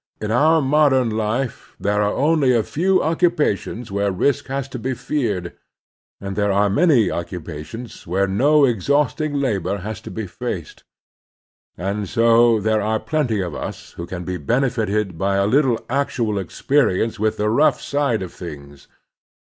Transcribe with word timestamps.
In 0.19 0.31
our 0.31 0.63
modem 0.63 1.11
life 1.11 1.75
there 1.79 2.01
are 2.01 2.11
only 2.15 2.55
a 2.55 2.63
few 2.63 3.03
occupations 3.03 3.91
where 3.91 4.11
risk 4.11 4.47
has 4.47 4.67
to 4.69 4.79
be 4.79 4.95
feared, 4.95 5.53
and 6.19 6.35
there 6.35 6.51
are 6.51 6.71
many 6.71 7.11
occupations 7.11 8.07
where 8.07 8.25
no 8.25 8.65
exhausting 8.65 9.35
labor 9.35 9.77
has 9.77 10.01
to 10.01 10.09
be 10.09 10.25
faced; 10.25 10.83
and 11.77 12.09
so 12.09 12.59
there 12.59 12.81
are 12.81 12.99
plenty 12.99 13.41
of 13.41 13.53
us 13.53 13.91
who 13.91 14.07
can 14.07 14.23
be 14.23 14.37
benefited 14.37 15.19
by 15.19 15.35
a 15.35 15.45
little 15.45 15.79
actual 15.87 16.39
experience 16.39 17.19
with 17.19 17.37
the 17.37 17.51
rough 17.51 17.79
side 17.79 18.23
of 18.23 18.33
.things. 18.33 18.87